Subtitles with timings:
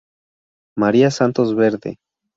[0.75, 1.99] María Santos Verde.